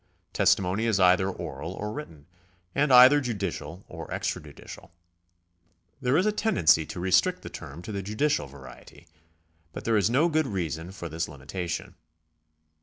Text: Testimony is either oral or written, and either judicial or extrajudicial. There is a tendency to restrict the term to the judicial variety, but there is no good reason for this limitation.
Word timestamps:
Testimony 0.33 0.87
is 0.87 0.99
either 0.99 1.29
oral 1.29 1.73
or 1.73 1.91
written, 1.93 2.25
and 2.73 2.91
either 2.91 3.21
judicial 3.21 3.85
or 3.87 4.07
extrajudicial. 4.07 4.89
There 6.01 6.17
is 6.17 6.25
a 6.25 6.31
tendency 6.31 6.87
to 6.87 6.99
restrict 6.99 7.43
the 7.43 7.51
term 7.51 7.83
to 7.83 7.91
the 7.91 8.01
judicial 8.01 8.47
variety, 8.47 9.05
but 9.73 9.83
there 9.85 9.97
is 9.97 10.09
no 10.09 10.27
good 10.27 10.47
reason 10.47 10.91
for 10.91 11.07
this 11.07 11.29
limitation. 11.29 11.93